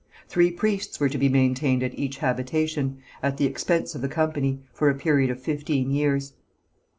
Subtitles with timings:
[0.27, 4.63] Three priests were to be maintained at each habitation, at the expense of the company,
[4.73, 6.33] for a period of fifteen years.